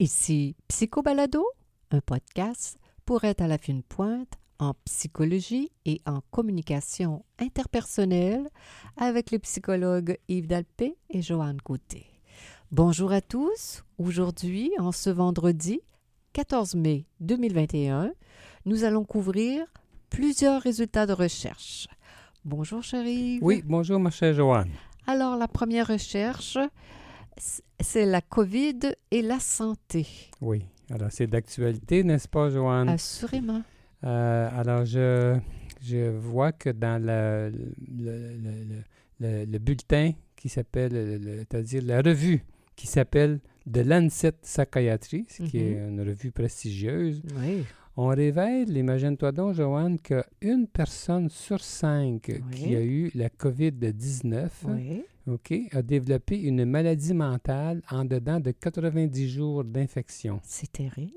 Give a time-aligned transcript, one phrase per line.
[0.00, 1.44] Ici Psychobalado,
[1.92, 8.48] un podcast pour être à la fine pointe en psychologie et en communication interpersonnelle
[8.96, 12.06] avec les psychologues Yves Dalpé et Joanne Côté.
[12.72, 13.84] Bonjour à tous.
[13.98, 15.80] Aujourd'hui, en ce vendredi
[16.32, 18.12] 14 mai 2021,
[18.66, 19.64] nous allons couvrir
[20.10, 21.86] plusieurs résultats de recherche.
[22.44, 23.38] Bonjour, chérie.
[23.42, 24.72] Oui, bonjour, ma chère Joanne.
[25.06, 26.58] Alors, la première recherche,
[27.80, 28.80] c'est la COVID
[29.10, 30.06] et la santé.
[30.40, 32.88] Oui, alors c'est d'actualité, n'est-ce pas, Joanne?
[32.88, 33.62] Assurément.
[34.04, 35.36] Euh, alors, je,
[35.82, 37.50] je vois que dans le,
[39.20, 42.44] le, le, bulletin qui s'appelle, c'est-à-dire la revue
[42.76, 43.40] qui s'appelle
[43.72, 45.88] The Lancet Psychiatry, ce qui est Mhm.
[46.00, 47.64] une revue prestigieuse, Oui.
[47.96, 55.02] on révèle, imagine-toi donc, Joanne, qu'une personne sur cinq qui a eu la COVID-19 Oui.
[55.26, 60.40] OK, a développé une maladie mentale en dedans de 90 jours d'infection.
[60.42, 61.12] C'est terrible.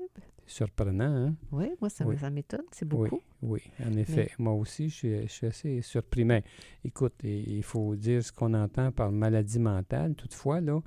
[0.46, 1.34] Surprenant, hein?
[1.52, 2.16] Oui, moi, ça, Oui.
[2.32, 2.62] m'étonne.
[2.72, 3.20] C'est beaucoup.
[3.42, 4.30] oui, en effet.
[4.38, 6.24] Moi aussi, je suis, je suis assez surpris.
[6.24, 6.42] Mais
[6.82, 10.14] écoute, il faut dire ce qu'on entend par maladie mentale.
[10.14, 10.80] Toutefois, là,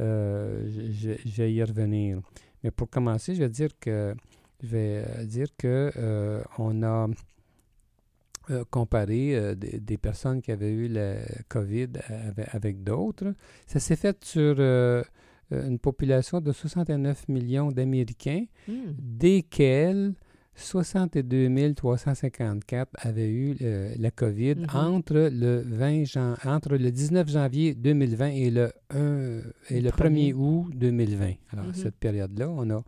[0.00, 2.20] euh, je, je- je vais y revenir.
[2.62, 4.14] Mais pour commencer, je vais dire que
[4.62, 7.08] je vais euh, dire que euh, on a
[8.50, 11.16] euh, comparé euh, des, des personnes qui avaient eu la
[11.48, 13.34] COVID avec, avec d'autres.
[13.66, 15.02] Ça s'est fait sur euh,
[15.50, 18.92] une population de 69 millions d'Américains Hmm.
[18.98, 20.14] desquels
[20.54, 23.56] 62 354 avaient eu
[23.98, 24.66] la COVID Mhm.
[24.74, 29.90] entre, le 20 jan- entre le 19 janvier 2020 et le, 1, et Le le
[29.90, 30.34] 1er premier.
[30.34, 31.34] août 2020.
[31.52, 31.74] Alors, Mhm.
[31.74, 32.82] cette période-là, on a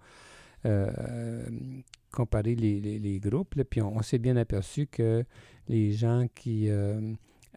[2.12, 5.24] comparé les, les- les groupes, là, puis on, on s'est bien aperçu que
[5.68, 7.12] les gens qui euh,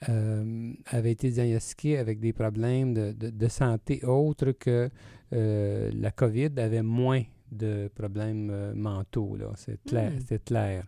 [0.09, 4.89] euh, avaient été diagnostiqués avec des problèmes de, de- de santé autres que
[5.33, 9.35] euh, la COVID avaient moins de problèmes mentaux.
[9.37, 9.51] là.
[9.55, 10.11] C'est clair.
[10.11, 10.19] Hmm.
[10.27, 10.85] C'est clair.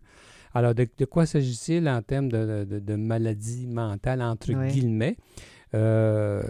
[0.54, 5.16] Alors, de, de quoi s'agit-il en termes de, de, de maladie mentale, entre guillemets?
[5.74, 6.44] Euh,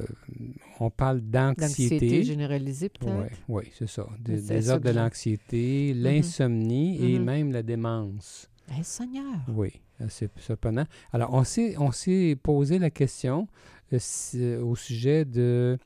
[0.79, 2.23] on parle d'anxiété.
[2.23, 3.17] généralisée, peut-être?
[3.47, 4.07] Oui, oui, c'est ça.
[4.19, 7.25] Des, des ordres de l'anxiété, l'insomnie et Mhm.
[7.25, 8.49] même la démence.
[8.77, 9.23] Eh, Seigneur.
[9.47, 9.71] Oui,
[10.09, 10.85] c'est surprenant.
[11.13, 13.47] Alors, on s'est, on s'est posé la question
[13.93, 13.97] euh,
[14.35, 15.77] euh, au sujet de,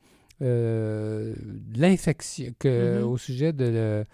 [0.42, 1.34] euh,
[1.74, 3.02] l'infection, Mhm.
[3.04, 4.04] au sujet de,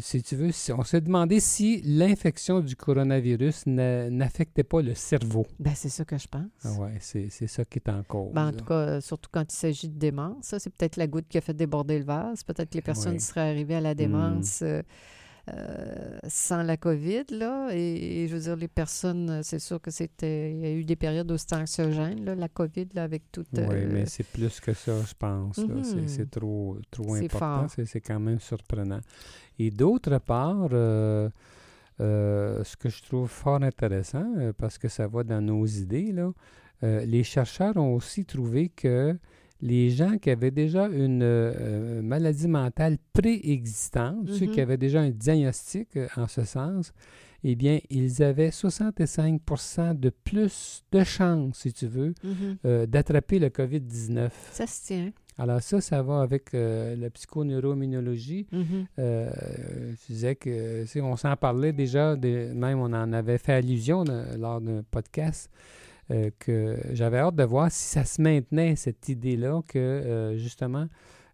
[0.00, 4.94] si tu veux, si- on s'est demandé si l'infection du coronavirus n'a- n'affectait pas le
[4.94, 5.46] cerveau.
[5.58, 6.42] Ben, c'est ça que je pense.
[6.64, 8.32] Ah ouais, c'est, ça qui est en cause.
[8.32, 11.06] Ben, en tout cas, euh, surtout quand il s'agit de démence, ça, c'est peut-être la
[11.06, 12.42] goutte qui a fait déborder le vase.
[12.44, 13.20] Peut-être que les personnes Oui.
[13.20, 14.82] seraient arrivées à la démence euh,
[15.52, 17.68] euh, sans la COVID, là.
[17.72, 20.52] Et, et je veux dire, les personnes, c'est sûr que c'était...
[20.52, 23.48] Il y a eu des périodes où c'était anxiogène, là, la COVID, là, avec toute...
[23.52, 25.58] Oui, euh, mais c'est plus que ça, je pense.
[25.58, 26.06] Mhm.
[26.06, 27.66] C'est trop, trop important.
[27.84, 29.00] C'est quand même surprenant.
[29.58, 31.28] Et d'autre part, euh,
[31.98, 36.32] ce que je trouve fort intéressant, parce que ça va dans nos idées, là,
[36.82, 39.16] les chercheurs ont aussi trouvé que
[39.64, 44.52] les gens qui avaient déjà une euh, maladie mentale préexistante, ceux Mhm.
[44.52, 46.92] qui avaient déjà un diagnostic euh, en ce sens,
[47.42, 52.56] eh bien, ils avaient 65% de plus de chances, si tu veux, mhm.
[52.66, 54.30] euh, d'attraper le COVID-19.
[54.52, 55.10] Ça se tient.
[55.36, 58.46] Alors ça, ça va avec euh, la psychoneuroimmunologie.
[58.52, 58.86] Mhm.
[58.98, 59.30] Euh,
[60.00, 64.04] je disais que, on s'en parlait déjà, des- même on en avait fait allusion
[64.38, 65.50] lors d'un podcast,
[66.10, 70.86] euh, que j'avais hâte de voir si ça se maintenait, cette idée-là, que euh, justement...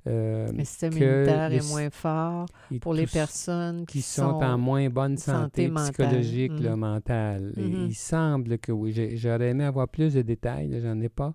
[0.07, 2.47] euh, Le système que immunitaire est moins fort
[2.81, 5.85] pour les personnes qui, qui sont, en moins bonne santé santé, mentale.
[5.85, 6.81] psychologique, là, Mhm.
[6.81, 7.53] mentale.
[7.59, 7.87] Et Mhm.
[7.89, 8.93] il semble que oui.
[9.17, 11.35] J'aurais aimé avoir plus de détails, j'en ai pas,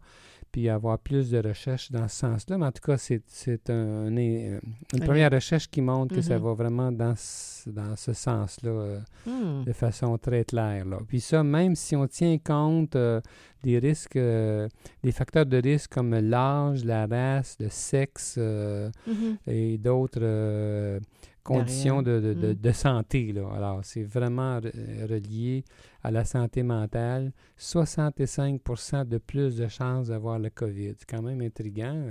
[0.56, 2.58] puis avoir plus de recherches dans ce sens-là.
[2.58, 4.60] Mais en tout cas, c'est c'est un- un- une
[4.94, 6.44] Un- première recherche qui montre que ça Mhm.
[6.46, 9.66] va vraiment dans ce, dans ce sens-là, euh, Hmm.
[9.66, 10.86] de façon très claire.
[10.86, 11.00] Là.
[11.10, 13.20] Puis ça, même si on tient compte euh,
[13.66, 14.68] des risques, euh,
[15.04, 19.38] des facteurs de risque comme l'âge, la race, le sexe, euh, Mhm.
[19.48, 21.00] et d'autres euh,
[21.44, 22.62] conditions de, de- de- Mm.
[22.68, 23.32] de santé.
[23.34, 23.48] Là.
[23.56, 24.72] Alors, c'est vraiment re-
[25.14, 25.64] relié
[26.04, 27.32] à la santé mentale.
[27.58, 30.94] 65% de plus de chances d'avoir le COVID.
[31.00, 32.04] C'est quand même intriguant,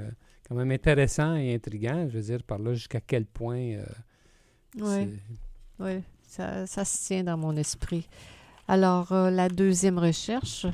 [0.48, 2.06] quand même intéressant et intriguant.
[2.08, 3.76] Je veux dire, par là, jusqu'à quel point...
[4.78, 5.08] Oui,
[5.78, 8.08] oui, ça, ça se tient dans mon esprit.
[8.66, 10.66] Alors, euh, la deuxième recherche,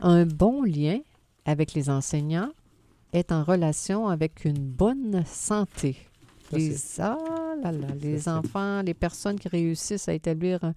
[0.00, 0.98] un bon lien
[1.44, 2.50] avec les enseignants
[3.12, 5.96] est en relation avec une bonne santé.
[6.50, 10.74] Ça, Les, ah là là, les c'est- enfants, les personnes qui réussissent à établir un-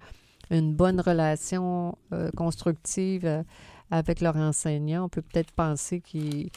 [0.49, 3.43] une bonne relation euh, constructive euh,
[3.91, 6.47] avec leurs enseignants, on peut peut-être penser que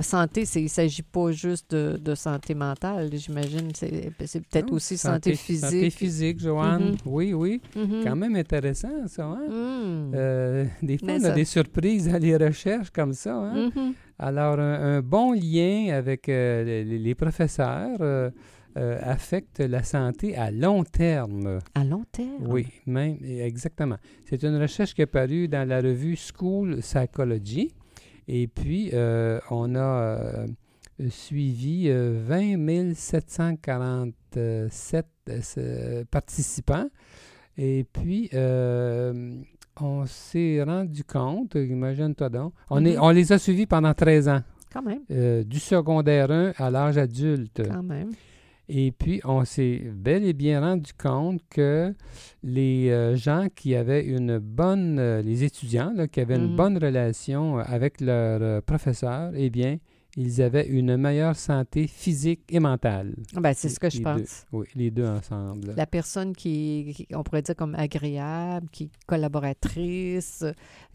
[0.00, 3.70] santé, il ne s'agit pas juste de, santé mentale, j'imagine.
[3.74, 5.64] C'est, peut-être aussi santé, physique.
[5.64, 6.92] Santé physique, Joanne.
[6.92, 6.98] Mm-hmm.
[7.06, 7.60] Oui, oui.
[7.76, 8.04] Mm-hmm.
[8.04, 9.24] Quand même intéressant, ça.
[9.24, 9.48] Hein?
[9.48, 10.12] Mm.
[10.14, 13.34] Euh, des fois, on a des surprises à les recherches comme ça.
[13.34, 13.68] Hein?
[13.68, 13.92] Mm-hmm.
[14.20, 17.98] Alors, un, bon lien avec euh, les, professeurs.
[18.00, 18.30] Euh,
[18.76, 21.58] euh, affecte la santé à long terme.
[21.74, 22.46] À long terme?
[22.46, 23.96] Oui, même, exactement.
[24.24, 27.74] C'est une recherche qui est parue dans la revue School Psychology.
[28.28, 30.46] Et puis, euh, on a euh,
[31.08, 35.06] suivi 20 747
[36.12, 36.86] participants.
[37.58, 38.30] Et puis,
[39.80, 43.00] on s'est rendu compte, imagine-toi donc, on, est, mm-hmm.
[43.00, 44.42] on les a suivis pendant 13 ans.
[44.72, 45.00] Quand même.
[45.44, 47.62] du secondaire 1 à l'âge adulte.
[47.68, 48.10] Quand même.
[48.72, 51.92] Et puis, on s'est bel et bien rendu compte que
[52.44, 56.56] les euh, gens qui avaient une bonne, euh, les étudiants qui avaient une mhm.
[56.56, 59.78] bonne relation euh, avec leurs professeurs, eh bien,
[60.16, 63.16] ils avaient une meilleure santé physique et mentale.
[63.34, 64.46] Ben, c'est ce que je pense.
[64.52, 65.74] oui, les deux ensemble.
[65.76, 70.44] La personne qui, on pourrait dire comme agréable, qui collaboratrice,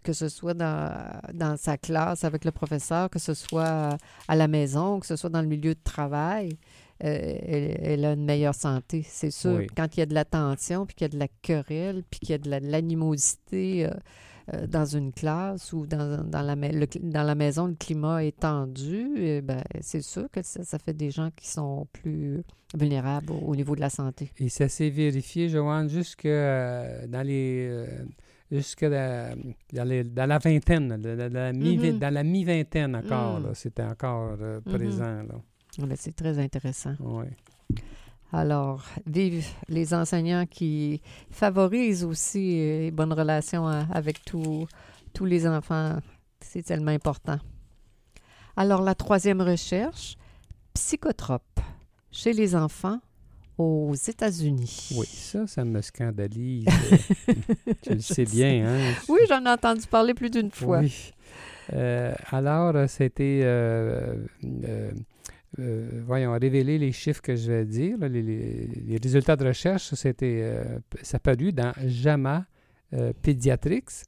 [0.02, 3.98] que ce soit dans, dans sa classe avec le professeur, que ce soit
[4.30, 6.58] à la maison, que ce soit dans le milieu de travail,
[7.06, 9.62] euh, elle, a une meilleure santé, c'est sûr.
[9.76, 12.20] Quand il y a de la tension, puis qu'il y a de la querelle, puis
[12.20, 13.92] qu'il y a de l'animosité euh,
[14.54, 19.42] euh, dans une classe ou dans, dans, la, dans la maison, le climat est tendu,
[19.44, 22.42] ben, c'est sûr que ça, fait des gens qui sont plus
[22.76, 24.32] vulnérables au, niveau de la santé.
[24.40, 27.86] Et ça s'est vérifié, Joanne, jusque dans les
[28.52, 29.36] jusque dans,
[29.74, 32.00] la vingtaine, mm-hmm.
[32.00, 33.40] dans la mi-vingtaine encore.
[33.40, 33.52] Mm.
[33.54, 34.62] C'était encore mm-hmm.
[34.62, 35.24] présent.
[35.96, 36.96] C'est très intéressant.
[37.00, 37.26] Oui.
[38.32, 41.02] Alors, vive les enseignants qui
[41.32, 44.68] favorisent aussi euh, une bonne relation hein, avec tous
[45.22, 46.00] les enfants.
[46.42, 47.40] C'est tellement important.
[48.58, 50.18] Alors, la troisième recherche,
[50.74, 51.60] psychotrope
[52.12, 53.00] chez les enfants
[53.58, 54.90] aux États-Unis.
[54.96, 56.66] Oui, ça, ça me scandalise.
[57.82, 58.94] tu le sais bien, hein?
[59.08, 60.80] Oui, j'en ai entendu parler plus d'une fois.
[60.80, 61.14] Oui.
[61.74, 64.92] Euh, alors, c'était euh, euh,
[66.06, 67.98] voyons, révéler les chiffres que je vais dire.
[68.10, 72.46] les, résultats de recherche, c'était, euh, ça paru dans JAMA
[72.94, 74.04] euh, Pediatrics.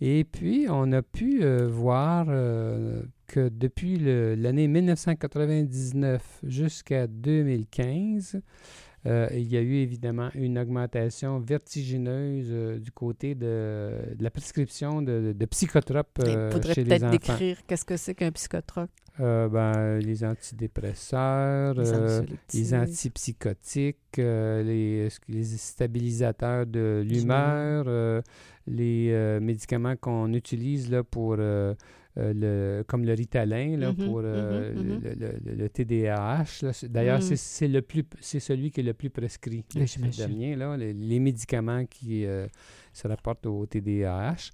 [0.00, 2.26] Et puis, on a pu voir
[3.28, 8.40] que depuis l'année 1999 jusqu'à 2015,
[9.04, 13.90] il y a eu évidemment une augmentation vertigineuse du côté de,
[14.20, 16.46] la prescription de, psychotropes chez les enfants.
[16.46, 18.90] Il faudrait peut-être décrire qu'est-ce que c'est qu'un psychotrope?
[19.20, 28.22] Euh, ben, les antidépresseurs, les, euh, antipsychotiques, euh, les, les, stabilisateurs de l'humeur,
[28.66, 31.36] les médicaments qu'on utilise là, pour
[32.16, 35.56] le, comme le Ritalin là, mm-hmm, pour mm-hmm, mm-hmm.
[35.56, 36.86] le, TDAH.
[36.88, 37.36] D'ailleurs, mm.
[37.36, 39.64] c'est le plus c'est celui qui est le plus prescrit.
[39.74, 42.26] Le dernier, là, les, les, médicaments qui
[42.92, 44.50] se rapportent au TDAH.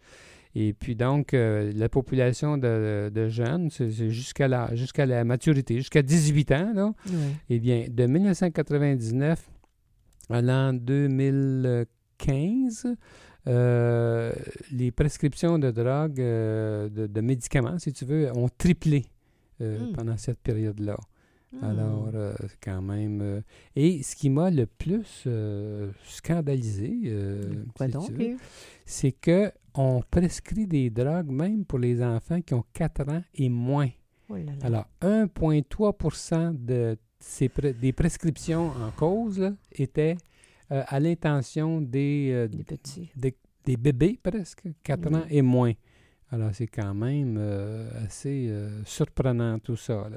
[0.54, 6.02] Et puis donc, euh, la population de, jeunes, c'est jusqu'à la, jusqu'à la maturité, jusqu'à
[6.02, 6.92] 18 ans, là,
[7.48, 9.48] eh bien, de 1999
[10.30, 12.94] à l'an 2015, euh,
[13.46, 19.06] les prescriptions de drogue, euh, de, médicaments, si tu veux, ont triplé
[19.60, 19.92] hmm.
[19.94, 20.96] pendant cette période-là.
[21.52, 21.64] Hmm.
[21.64, 22.12] Alors,
[22.62, 23.42] quand même.
[23.74, 25.26] et ce qui m'a le plus
[26.04, 27.14] scandalisé,
[28.84, 33.48] c'est que on prescrit des drogues même pour les enfants qui ont 4 ans et
[33.48, 33.88] moins.
[34.28, 40.16] Oh Alors, 1,3% de ces des prescriptions en cause étaient
[40.70, 43.10] euh, à l'intention des, euh, des, petits.
[43.16, 45.72] Des, bébés presque, 4 ans et moins.
[46.30, 48.50] Alors, c'est quand même euh, assez
[48.84, 50.08] surprenant tout ça.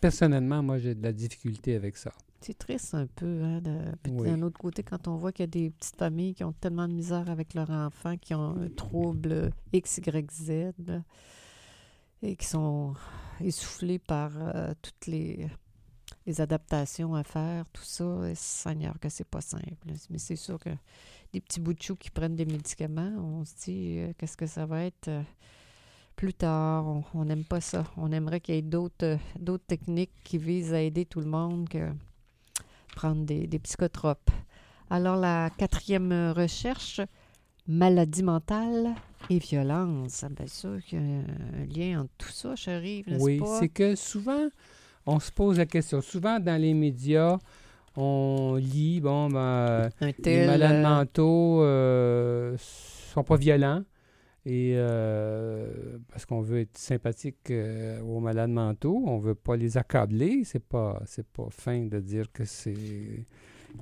[0.00, 2.12] personnellement, moi, j'ai de la difficulté avec ça.
[2.40, 3.42] C'est triste un peu.
[3.42, 3.60] Hein,
[4.04, 6.86] D'un autre côté, quand on voit qu'il y a des petites familles qui ont tellement
[6.86, 10.50] de misère avec leurs enfants, qui ont un trouble X, Y, Z,
[12.22, 12.94] et qui sont
[13.40, 14.32] essoufflés par
[14.80, 15.48] toutes les,
[16.28, 18.04] les, adaptations à faire, tout ça,
[18.34, 19.64] Seigneur, que c'est pas simple.
[20.10, 20.70] Mais c'est sûr que
[21.32, 24.46] des petits bouts de chou qui prennent des médicaments, on se dit euh, qu'est-ce que
[24.46, 25.22] ça va être euh,
[26.16, 26.86] plus tard?
[27.14, 27.84] On n'aime pas ça.
[27.96, 31.90] On aimerait qu'il y ait d'autres techniques qui visent à aider tout le monde que
[32.94, 34.30] prendre des, psychotropes.
[34.90, 37.00] Alors, la quatrième recherche,
[37.66, 38.94] maladie mentale
[39.30, 40.24] et violence.
[40.24, 43.68] Ah, bien sûr qu'il y a un lien entre tout ça, chérie, n'est-ce oui, c'est
[43.68, 44.48] que souvent,
[45.08, 46.00] on se pose la question.
[46.02, 47.38] Souvent, dans les médias,
[47.96, 53.82] on lit, bon, ben, les malades euh, mentaux ne euh, sont pas violents.
[54.44, 59.76] Et euh, parce qu'on veut être sympathique euh, aux malades mentaux, on veut pas les
[59.76, 60.42] accabler.
[60.44, 63.26] C'est pas c'est pas fin de dire que c'est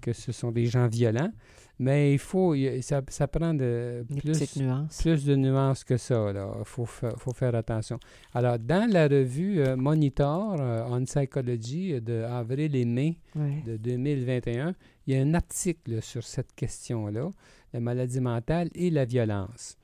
[0.01, 1.33] que ce sont des gens violents.
[1.79, 5.03] Mais il faut, ça, ça prend de plus, nuances.
[5.03, 6.33] plus de nuances que ça.
[6.35, 7.99] Il faut, faut, faire attention.
[8.33, 10.57] Alors, dans la revue euh, Monitor
[10.91, 14.75] on Psychology de avril et mai de 2021,
[15.07, 17.29] il y a un article sur cette question-là,
[17.75, 19.77] la maladie mentale et la violence.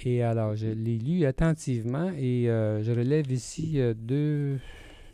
[0.00, 4.58] Et alors, je l'ai lu attentivement et euh, je relève ici euh, deux,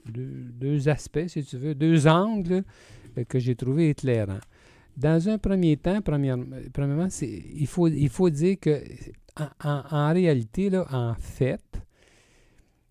[0.06, 2.62] deux, aspects, si tu veux, deux angles euh,
[3.28, 4.40] que j'ai trouvés éclairants.
[4.96, 8.82] Dans un premier temps, premièrement, il, faut, il faut dire que
[9.60, 11.62] en, réalité, là, en fait,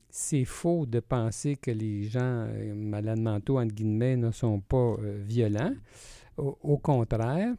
[0.09, 4.95] c'est faux de penser que les gens malades mentaux, entre guillemets, ne sont pas
[5.25, 5.73] violents.
[6.37, 7.53] au, contraire,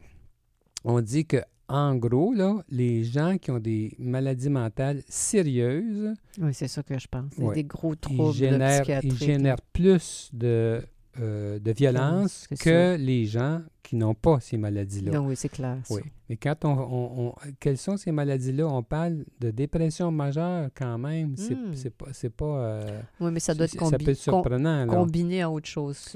[0.83, 1.37] on dit que
[1.71, 6.13] en gros, là, les gens qui ont des maladies mentales sérieuses.
[6.41, 7.31] Oui, c'est ça que je pense.
[7.53, 10.81] Des gros troubles ils génèrent, Ils génèrent plus de
[11.19, 15.19] euh, de violence que les gens qui n'ont pas ces maladies-là.
[15.21, 15.79] oui, c'est clair.
[15.89, 16.01] Oui.
[16.29, 18.65] Mais quand on, Quelles sont ces maladies-là?
[18.65, 21.35] On parle de dépression majeure quand même.
[21.35, 21.91] C'est hmm.
[21.97, 22.05] pas.
[22.37, 26.15] pas euh, oui, mais ça doit être, combi surprenant, combiné à autre chose.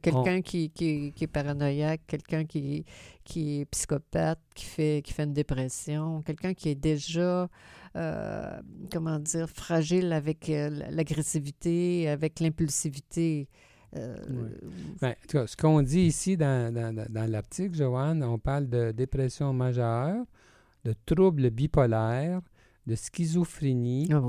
[0.00, 2.84] Quelqu'un qui, qui, qui, est paranoïaque, quelqu'un qui,
[3.24, 7.48] qui est psychopathe, qui fait, qui fait une dépression, quelqu'un qui est déjà.
[7.96, 8.60] Euh,
[8.92, 13.48] comment dire, fragile avec l'agressivité, avec l'impulsivité.
[13.96, 14.16] Euh,
[15.00, 20.24] ben, ce qu'on dit ici dans, dans, l'article, Joanne, on parle de dépression majeure,
[20.84, 22.40] de troubles bipolaires,
[22.88, 24.22] de schizophrénie ah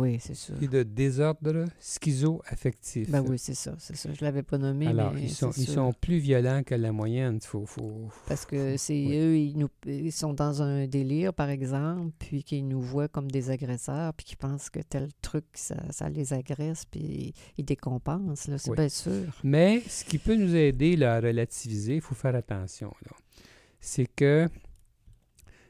[0.61, 3.09] et de désordre schizoaffectif.
[3.09, 4.09] Ben oui, c'est ça, c'est ça.
[4.11, 4.87] Je ne l'avais pas nommé.
[4.87, 7.39] Alors, ils, sont, ils sont plus violents que la moyenne.
[7.39, 12.11] Faut, faut, Parce que c'est eux, ils, nous, ils sont dans un délire, par exemple,
[12.19, 16.09] puis qu'ils nous voient comme des agresseurs, puis qu'ils pensent que tel truc, ça, ça
[16.09, 18.49] les agresse, puis ils décompensent.
[18.57, 19.39] C'est bien sûr.
[19.41, 22.93] Mais ce qui peut nous aider là, à relativiser, il faut faire attention.
[23.79, 24.49] C'est que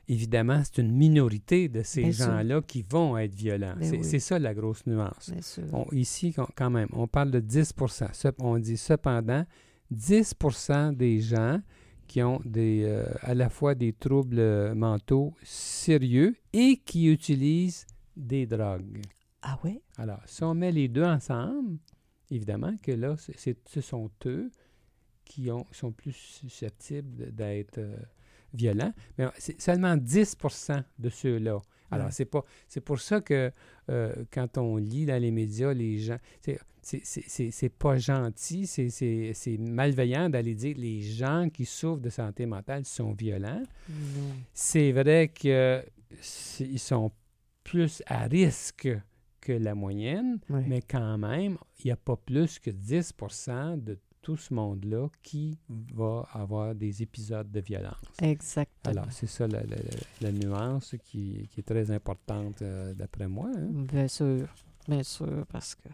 [0.09, 3.75] évidemment, c'est une minorité de ces gens-là qui vont être violents.
[3.79, 5.31] Ben c'est ça la grosse nuance.
[5.91, 9.45] ici, quand même, on parle de 10% On dit cependant
[9.93, 11.61] 10% des gens
[12.07, 17.85] qui ont des, euh, à la fois des troubles mentaux sérieux et qui utilisent
[18.17, 19.01] des drogues.
[19.43, 19.79] Ah oui?
[19.97, 21.77] Alors, si on met les deux ensemble,
[22.31, 24.49] évidemment que là, ce sont eux
[25.23, 27.95] qui ont, sont plus susceptibles d'être euh,
[28.53, 30.37] violents, mais c'est seulement 10
[30.99, 31.59] de ceux-là.
[31.91, 33.51] Alors, c'est pas c'est pour ça que
[33.89, 36.17] euh, quand on lit dans les médias, les gens.
[36.81, 42.85] C'est pas gentil, c'est malveillant d'aller dire que les gens qui souffrent de santé mentale
[42.85, 43.63] sont violents.
[44.53, 47.11] C'est vrai qu'ils sont
[47.63, 48.89] plus à risque
[49.41, 53.97] que la moyenne, mais quand même, il n'y a pas plus que 10% de
[54.29, 55.57] tout ce monde-là qui
[55.91, 57.95] va avoir des épisodes de violence.
[58.21, 58.91] Exactement.
[58.91, 63.49] Alors, c'est ça la, nuance qui, est très importante euh, d'après moi.
[63.57, 63.69] Hein.
[63.91, 64.47] Bien sûr,
[64.87, 65.89] bien sûr, parce que...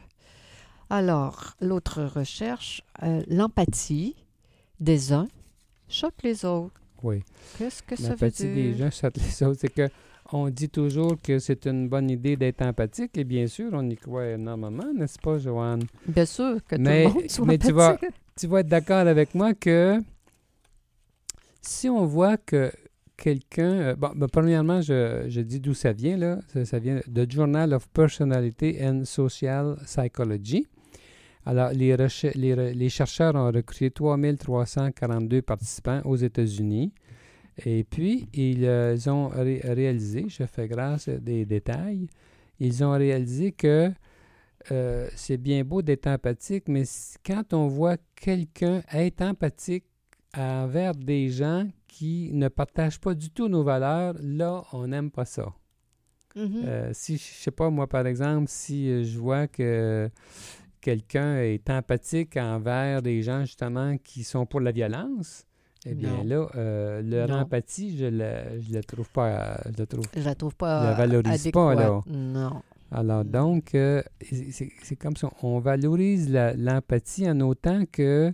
[0.90, 4.18] Alors, l'autre recherche, euh, l'empathie
[4.82, 5.30] des uns
[5.88, 6.82] choque les autres.
[7.04, 7.24] Oui.
[7.58, 8.22] Qu'est-ce que ça veut dire?
[8.22, 9.90] L'empathie des gens choque les autres, c'est que
[10.32, 13.96] on dit toujours que c'est une bonne idée d'être empathique et bien sûr, on y
[13.96, 15.84] croit énormément, n'est-ce pas, Joanne?
[16.08, 17.98] Bien sûr que tout le monde soit Mais tu vas,
[18.36, 20.00] tu vas être d'accord avec moi que
[21.62, 22.72] si on voit que
[23.18, 23.72] quelqu'un...
[23.72, 26.40] Euh, bon, ben, premièrement, je, je dis d'où ça vient, là.
[26.64, 30.68] Ça, vient de Journal of Personality and Social Psychology.
[31.46, 31.96] Alors, les,
[32.36, 36.92] les, les chercheurs ont recruté 3342 participants aux États-Unis.
[37.64, 42.08] Et puis, ils euh, ont réalisé, je fais grâce des détails,
[42.60, 43.92] ils ont réalisé que
[44.72, 46.84] euh, c'est bien beau d'être empathique, mais
[47.26, 49.86] quand on voit quelqu'un être empathique
[50.36, 55.26] envers des gens qui ne partagent pas du tout nos valeurs, là, on n'aime pas
[55.26, 55.54] ça.
[56.36, 56.66] Mm-hmm.
[56.66, 60.10] Euh, si, je sais pas, moi, par exemple, si je vois que
[60.82, 65.46] quelqu'un est empathique envers des gens, justement, qui sont pour la violence,
[65.88, 70.06] eh bien là, euh, leur empathie, je la, je la trouve pas, je la trouve,
[70.16, 72.02] je la trouve pas, je la valorise pas là.
[72.08, 72.62] Non.
[72.92, 78.34] Alors donc, euh, c'est comme ça, on valorise l'empathie en autant que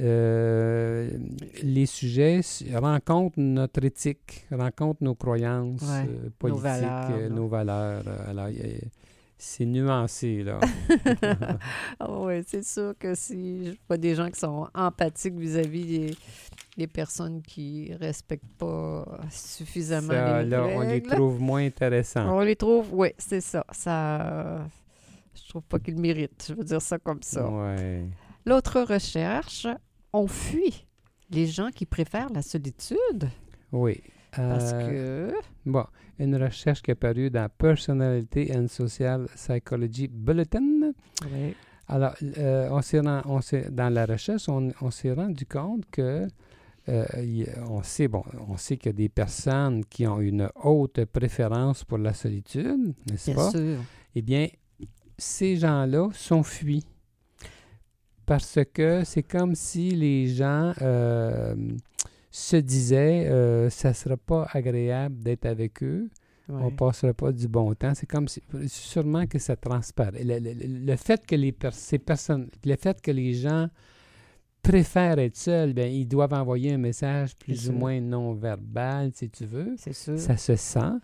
[0.00, 1.10] euh,
[1.62, 2.40] les sujets
[2.74, 5.84] rencontrent notre éthique, rencontrent nos croyances
[6.38, 8.02] politiques, nos valeurs.
[8.28, 8.48] alors,
[9.46, 10.58] c'est nuancé, là.
[12.00, 16.16] Ah oui, c'est sûr que si je vois des gens qui sont empathiques vis-à-vis des,
[16.76, 22.36] des personnes qui respectent pas suffisamment Ça, les là, on les règles, trouve moins intéressants.
[22.36, 23.64] on les trouve, oui, c'est ça.
[23.70, 24.66] Ça,
[25.34, 26.46] je trouve pas qu'ils méritent.
[26.48, 27.48] Je veux dire ça comme ça.
[27.48, 28.04] Ouais.
[28.46, 29.66] L'autre recherche,
[30.12, 30.86] on fuit
[31.30, 33.28] les gens qui préfèrent la solitude
[33.72, 34.00] Oui.
[34.36, 35.34] Parce Euh, que
[35.66, 35.84] Bon,
[36.18, 40.92] une recherche qui est parue dans Personality and Social Psychology Bulletin.
[41.32, 41.54] Oui.
[41.88, 42.80] Alors, euh, on
[43.40, 46.26] s'est dans la recherche, on, on s'est rendu compte que
[46.88, 47.04] euh,
[47.70, 51.84] on sait, bon, on sait qu'il y a des personnes qui ont une haute préférence
[51.84, 53.50] pour la solitude, n'est-ce bien pas?
[53.50, 53.78] sûr.
[54.14, 54.48] Eh bien,
[55.18, 56.84] ces gens-là sont fuis.
[58.26, 61.54] Parce que c'est comme si les gens euh,
[62.36, 66.08] se disaient euh, ça ne sera pas agréable d'être avec eux,
[66.48, 67.94] on ne passera pas du bon temps.
[67.94, 70.24] C'est comme si, sûrement que ça transparaît.
[70.24, 70.52] Le, le-
[70.86, 73.68] le- fait que les ces personnes, le fait que les gens
[74.62, 79.30] préfèrent être seuls, bien, ils doivent envoyer un message plus ou moins non verbal, si
[79.30, 79.74] tu veux.
[79.78, 80.18] C'est sûr.
[80.18, 80.94] Ça se sent.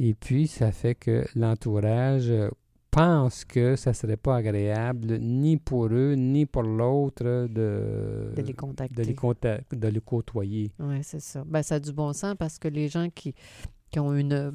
[0.00, 2.50] Et puis, ça fait que l'entourage euh,
[2.94, 8.42] pense que ça ne serait pas agréable, ni pour eux, ni pour l'autre, de, de
[8.42, 8.94] les contacter.
[9.02, 10.70] de les conta- de les côtoyer.
[10.78, 11.42] Oui, c'est ça.
[11.46, 13.34] Ben, ça a du bon sens parce que les gens qui,
[13.90, 14.52] qui ont une,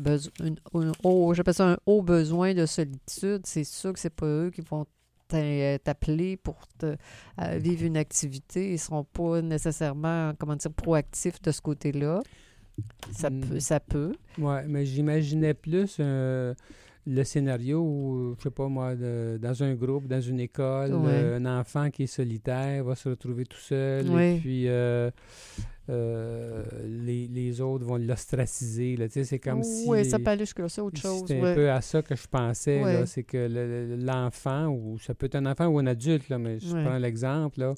[1.03, 4.61] haut- j'appelle ça un haut besoin de solitude, c'est sûr que c'est pas eux qui
[4.61, 4.85] vont
[5.27, 6.95] t'a- t'appeler pour te,
[7.41, 8.69] euh, vivre une activité.
[8.69, 12.21] Ils ne seront pas nécessairement, comment dire, proactifs de ce côté-là.
[13.11, 13.41] Ça Mm.
[13.41, 14.13] peut, ça peut.
[14.37, 16.53] Oui, mais j'imaginais plus euh,
[17.11, 21.09] le scénario où, je sais pas moi, de- dans un groupe, dans une école, Ouais.
[21.11, 25.09] euh, un enfant qui est solitaire va se retrouver tout seul, et puis euh,
[25.89, 28.95] euh, les, les autres vont l'ostraciser.
[29.09, 29.85] C'est comme si...
[29.87, 31.23] Oui, ça peut aller jusque-là, c'est autre chose.
[31.27, 33.05] C'est un peu à ça que je pensais.
[33.07, 36.37] C'est que le- le- l'enfant, ou ça peut être un enfant ou un adulte, là,
[36.37, 37.73] mais je prends l'exemple, là,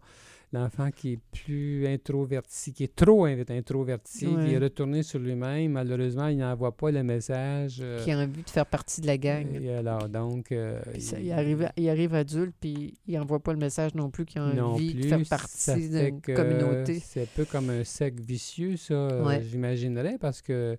[0.53, 4.45] l'enfant qui est plus introverti, qui est trop in- introverti, Ouais.
[4.47, 7.77] qui est retourné sur lui-même, malheureusement, il n'envoie pas le message.
[7.81, 9.47] euh, Qui a envie de faire partie de la gang.
[9.61, 10.51] et alors, donc...
[10.51, 14.09] euh, ça, il- il, arrive, il arrive adulte, puis il n'envoie pas le message non
[14.09, 16.99] plus qu'il a envie de faire partie d'une communauté.
[16.99, 19.41] C'est un peu comme un cercle vicieux, ça, euh, Ouais.
[19.43, 20.75] j'imaginerais, parce que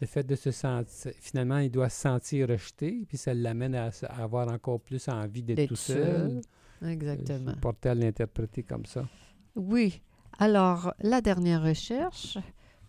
[0.00, 1.12] le fait de se sentir...
[1.20, 5.44] Finalement, il doit se sentir rejeté, puis ça l'amène à, à avoir encore plus envie
[5.44, 6.02] d'être D'être tout seul.
[6.02, 6.40] seul.
[6.84, 7.52] Exactement.
[7.54, 9.06] Je portais à l'interpréter comme ça.
[9.54, 10.00] Oui.
[10.38, 12.38] Alors, la dernière recherche,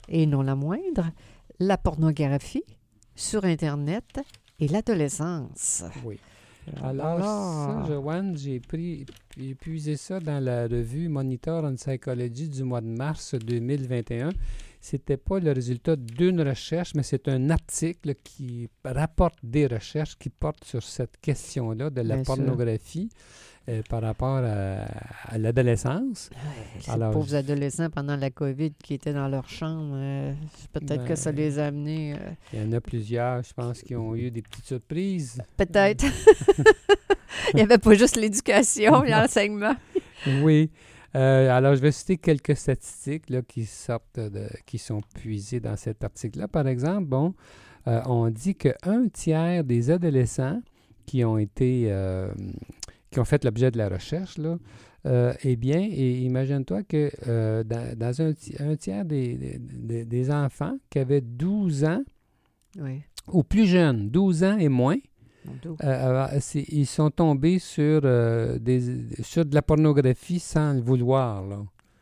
[0.08, 1.12] et non la moindre,
[1.60, 2.64] la pornographie
[3.16, 4.22] sur Internet
[4.60, 5.84] et l'adolescence.
[6.04, 6.20] Oui.
[6.82, 9.06] Alors, ça, Joanne, j'ai pris,
[9.38, 14.30] j'ai puisé ça dans la revue Monitor on Psychology du mois de mars 2021.
[14.80, 20.30] C'était pas le résultat d'une recherche, mais c'est un article qui rapporte des recherches qui
[20.30, 23.08] portent sur cette question-là de la Bien sûr.
[23.70, 24.86] Euh, par rapport à,
[25.30, 26.30] à l'adolescence.
[26.90, 30.34] Alors, pauvres adolescents pendant la COVID qui étaient dans leur chambre, euh,
[30.74, 32.14] peut-être que ça Ben, les a amenés.
[32.14, 35.42] euh, Il y en a plusieurs, je pense, qui ont eu des petites surprises.
[35.58, 36.06] peut-être.
[37.54, 39.76] Il n'y avait pas juste l'éducation et l'enseignement.
[40.42, 40.70] Oui.
[41.14, 46.04] Alors, je vais citer quelques statistiques là, qui sortent de, qui sont puisées dans cet
[46.04, 46.48] article-là.
[46.48, 47.34] Par exemple, bon,
[47.86, 50.62] on dit qu'un tiers des adolescents
[51.06, 51.92] qui ont été
[53.14, 54.58] qui ont fait l'objet de la recherche, là,
[55.06, 60.06] euh, eh bien, et imagine-toi que euh, dans, dans un, ti- un tiers des, des-
[60.32, 62.04] enfants qui avaient 12 ans
[62.80, 63.02] Oui.
[63.32, 64.98] ou plus jeunes, 12 ans et moins,
[65.84, 68.06] euh, c'est- ils sont tombés sur,
[68.60, 68.82] des,
[69.22, 71.46] sur de la pornographie sans le vouloir.
[71.46, 71.60] Là.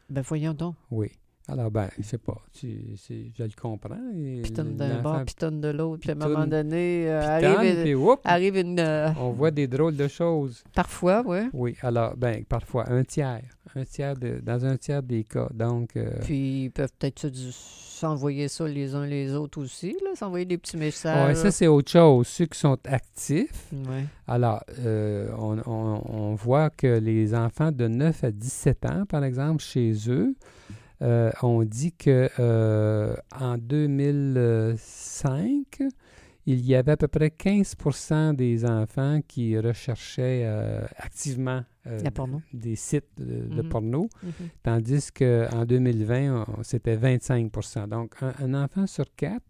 [0.09, 0.75] Ben voyons donc.
[0.91, 1.07] Oui.
[1.47, 2.37] Alors, ben, je sais pas.
[2.53, 2.95] tu-
[3.37, 3.97] je le comprends.
[4.43, 6.01] Pitonne d'un bord, pitonne de l'autre.
[6.01, 8.79] Puis à un moment donné, euh, pitonne, arrive, puis whoop, arrive une...
[8.79, 10.63] euh, on voit des drôles de choses.
[10.73, 11.39] parfois, oui.
[11.53, 13.41] Oui, alors, ben, parfois, un tiers.
[13.75, 15.47] Un tiers de, dans un tiers des cas.
[15.53, 20.45] Donc, euh, Puis ils peuvent peut-être s'envoyer ça les uns les autres aussi, là, s'envoyer
[20.45, 21.35] des petits messages.
[21.37, 22.27] ça, c'est autre chose.
[22.27, 24.05] Ceux qui sont actifs, Ouais.
[24.27, 29.23] Alors, euh, on, on- on voit que les enfants de 9 à 17 ans, par
[29.23, 30.35] exemple, chez eux,
[31.01, 35.81] euh, on dit que euh, en 2005,
[36.47, 41.63] il y avait à peu près 15% des enfants qui recherchaient euh, activement
[42.13, 42.41] porno.
[42.53, 43.69] des sites de, de Mhm.
[43.69, 44.31] porno, Mhm.
[44.63, 49.45] tandis qu'en 2020, on- c'était 25% Donc, un, un enfant sur quatre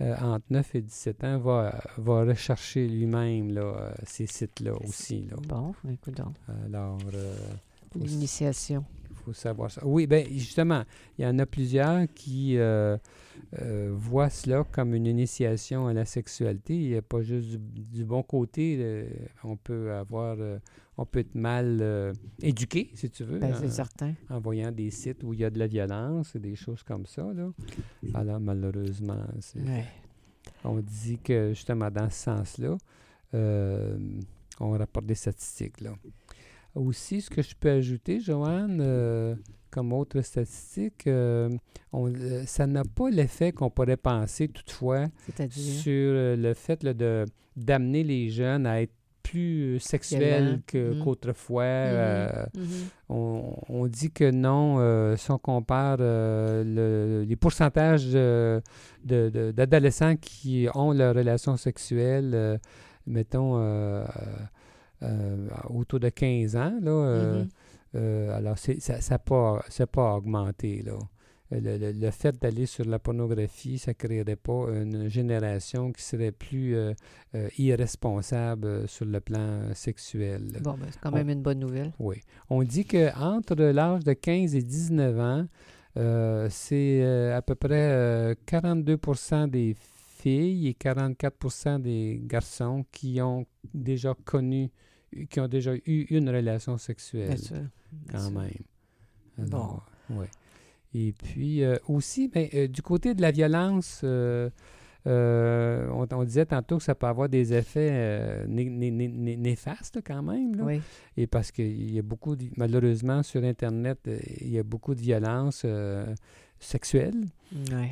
[0.00, 5.26] entre 9 et 17 ans va, va rechercher lui-même là, ces sites-là aussi.
[5.30, 5.36] Là.
[5.46, 6.34] Bon, écoute donc.
[6.66, 6.96] Alors,
[7.94, 8.82] L'initiation.
[9.30, 9.80] Faut savoir ça.
[9.86, 10.82] Oui, bien, justement,
[11.18, 12.96] il y en a plusieurs qui euh,
[13.60, 16.74] euh, voient cela comme une initiation à la sexualité.
[16.74, 18.76] Il n'y a pas juste du, bon côté.
[18.80, 19.08] euh,
[19.44, 20.36] on peut avoir,
[20.98, 22.12] on peut être mal
[22.42, 24.14] éduqué, si tu veux, Ben, en, c'est certain.
[24.28, 27.06] en voyant des sites où il y a de la violence et des choses comme
[27.06, 27.22] ça.
[27.32, 27.50] Là.
[28.14, 29.84] Alors, malheureusement, c'est- Ouais.
[30.64, 32.76] on dit que justement dans ce sens-là,
[34.62, 35.80] on rapporte des statistiques.
[35.80, 35.94] Là.
[36.74, 39.34] Aussi, ce que je peux ajouter, Joanne, euh,
[39.70, 41.48] comme autre statistique, euh,
[41.92, 45.06] on- euh, ça n'a pas l'effet qu'on pourrait penser toutefois
[45.52, 47.24] sur le fait là, de
[47.56, 50.98] d'amener les jeunes à être plus sexuels Mhm.
[51.02, 51.62] qu'autrefois.
[51.64, 52.64] euh, Mhm.
[53.10, 58.60] on, on dit que non, euh, si on compare euh, le- les pourcentages de-
[59.04, 62.58] de- de- d'adolescents qui ont leur relation sexuelle,
[63.06, 63.56] mettons,
[65.70, 67.48] autour de 15 ans, là, euh, Mhm.
[67.96, 68.72] euh, alors ça
[69.10, 70.82] n'a pas, ça a pas augmenté.
[70.82, 70.98] Là.
[71.52, 76.00] Le, le- le fait d'aller sur la pornographie, ça ne créerait pas une génération qui
[76.02, 76.92] serait plus euh,
[77.34, 80.42] euh, irresponsable euh, sur le plan sexuel.
[80.62, 81.92] Bon, ben, c'est quand on- même une bonne nouvelle.
[81.98, 82.20] Oui.
[82.50, 85.44] On dit qu'entre l'âge de 15 et 19 ans,
[85.96, 89.74] euh, c'est euh, à peu près euh, 42% des
[90.20, 94.70] filles et 44% des garçons qui ont déjà connu,
[95.30, 97.56] qui ont déjà eu une relation sexuelle, Bien sûr.
[97.56, 97.68] Bien
[98.12, 98.40] quand sûr.
[98.40, 99.46] même.
[99.46, 100.28] Alors, ouais.
[100.94, 104.50] Et puis euh, aussi, ben, euh, du côté de la violence, euh,
[105.06, 109.36] euh, on, on disait tantôt que ça peut avoir des effets né- né- né- né-
[109.36, 110.56] néfastes quand même.
[110.56, 110.64] là.
[110.64, 110.80] Oui.
[111.16, 113.98] Et parce qu'il y a beaucoup, de- malheureusement, sur Internet,
[114.40, 115.64] il y a beaucoup de violence
[116.58, 117.24] sexuelle.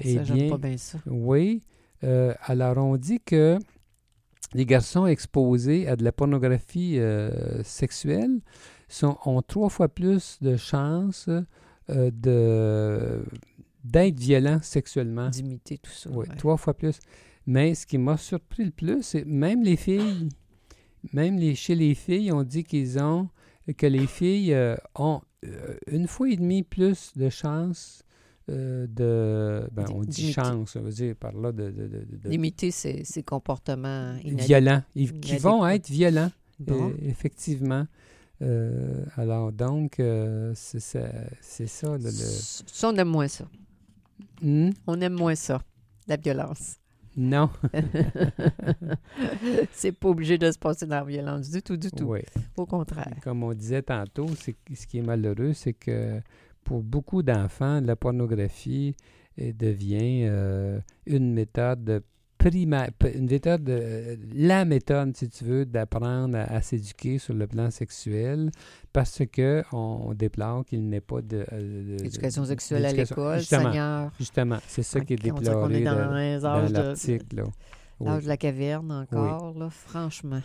[0.03, 0.99] Eh ça, j'aime bien, pas bien ça.
[1.07, 1.63] Oui.
[2.05, 3.59] Euh, alors, on dit que
[4.55, 8.41] les garçons exposés à de la pornographie euh, sexuelle
[8.89, 11.29] sont, ont trois fois plus de chances
[11.91, 13.23] euh, de
[13.85, 15.29] d'être violents sexuellement.
[15.31, 16.11] D'imiter tout ça.
[16.11, 16.37] Oui, ouais.
[16.37, 16.99] trois fois plus.
[17.47, 20.29] Mais ce qui m'a surpris le plus, c'est même les filles,
[21.13, 23.31] même les, chez les filles, on dit qu'ils ont,
[23.77, 25.23] que les filles euh, ont
[25.87, 28.03] une fois et demie plus de chances
[28.51, 33.05] euh, de, ben, on dit chance, ça veut dire par là de, de, D'imiter ces,
[33.05, 36.91] ces comportements violents, ils- qui vont être violents, Bon.
[36.91, 37.87] euh, effectivement.
[38.41, 39.97] Euh, alors donc,
[40.55, 41.09] c'est ça,
[41.41, 43.45] c'est ça le- Ça, on aime moins ça.
[44.41, 44.71] Hmm?
[44.87, 45.61] On aime moins ça,
[46.07, 46.77] la violence.
[47.17, 47.51] Non.
[49.73, 52.05] c'est pas obligé de se passer dans la violence du tout, du tout.
[52.05, 52.21] Oui.
[52.57, 53.15] Au contraire.
[53.23, 56.21] Comme on disait tantôt, c'est ce qui est malheureux, c'est que
[56.69, 58.95] pour beaucoup d'enfants, la pornographie
[59.39, 62.03] devient euh, une méthode
[62.37, 67.47] primaire, une méthode, euh, la méthode, si tu veux, d'apprendre à, à s'éduquer sur le
[67.47, 68.51] plan sexuel,
[68.93, 73.73] parce que on déplore qu'il n'est pas de, euh, de- Éducation sexuelle à l'école, Justement,
[73.73, 74.11] Seigneur.
[74.19, 77.45] justement, c'est ça qui est on déploré est dans l'article.
[78.01, 78.07] Oui.
[78.07, 80.41] l'âge de la caverne encore, là, franchement.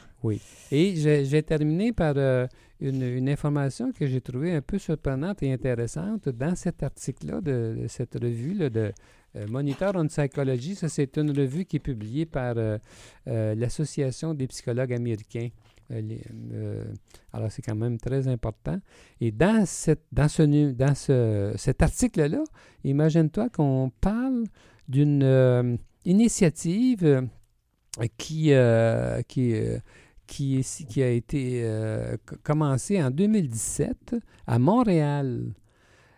[0.72, 2.48] Et je, je vais terminer par euh,
[2.80, 7.78] une, une information que j'ai trouvée un peu surprenante et intéressante dans cet article-là, de,
[7.84, 8.92] de cette revue là, de
[9.36, 10.76] euh, Monitor on Psychology.
[10.76, 12.78] Ça, c'est une revue qui est publiée par euh,
[13.56, 15.50] l'Association des psychologues américains.
[15.90, 16.22] Les-
[17.34, 18.80] alors, c'est quand même très important.
[19.20, 22.44] Et dans, cette, dans, ce, dans ce, cet article-là,
[22.84, 24.44] imagine-toi qu'on parle
[24.88, 27.28] d'une initiative
[28.18, 29.78] qui, euh, qui, euh,
[30.28, 34.16] qui, est- qui a été euh, c- commencée en 2017
[34.48, 35.54] à Montréal.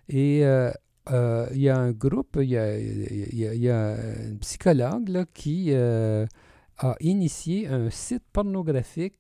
[0.10, 3.94] Et il y a un groupe, il y a, il y a- il y a
[3.94, 6.26] un psychologue là, qui a
[7.00, 9.16] initié un site pornographique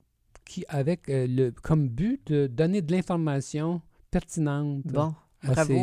[0.46, 4.84] qui, avec le, comme but de donner de l'information pertinente.
[4.86, 5.74] Bon, à bravo.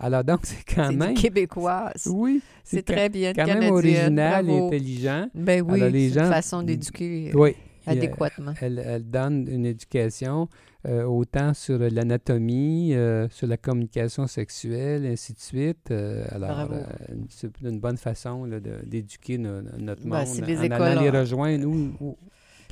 [0.00, 1.14] Alors donc, c'est quand même...
[1.14, 1.90] du québécois.
[2.06, 3.32] Oui, c'est très bien.
[3.32, 5.28] quand même original et intelligent.
[5.34, 7.54] Ben oui, Alors, les une façon d'éduquer euh, Oui.
[7.86, 8.52] A- adéquatement.
[8.60, 10.48] Elle, elle donne une éducation
[10.86, 15.90] euh, autant sur l'anatomie, euh, sur la communication sexuelle, ainsi de suite.
[15.90, 16.82] Euh, alors, euh,
[17.30, 18.46] c'est une bonne façon
[18.84, 22.18] d'éduquer no- notre Ben, monde si les en écoles allant les ont- rejoindre ou- ou-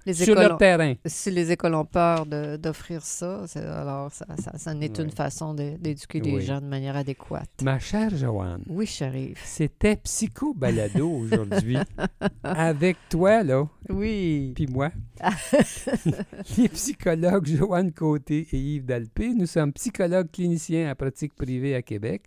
[0.07, 0.95] Les sur ont- terrain.
[1.05, 6.21] si les écoles ont peur d'offrir ça, alors ça, ça, ça n'est une façon d'éduquer
[6.21, 6.43] les Oui.
[6.43, 7.51] gens de manière adéquate.
[7.63, 9.39] Ma chère Joanne, Oui, j'arrive.
[9.45, 11.77] c'était Psycho Balado aujourd'hui.
[12.45, 14.53] avec toi, là, Oui.
[14.55, 14.91] puis moi.
[16.59, 19.35] les psychologues Joanne Côté et Yves Dalpé.
[19.35, 22.23] Nous sommes psychologues cliniciens en pratique privée à Québec.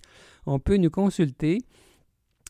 [0.45, 1.59] On peut nous consulter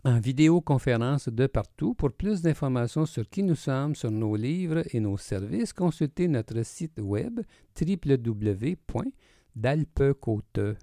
[0.03, 1.93] en vidéoconférence de partout.
[1.93, 6.63] Pour plus d'informations sur qui nous sommes, sur nos livres et nos services, consultez notre
[6.63, 7.39] site web
[9.55, 10.75] d'alpecote.com.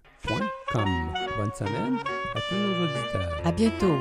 [1.38, 1.96] Bonne semaine
[2.34, 3.46] à tous nos auditeurs.
[3.46, 3.96] À bientôt.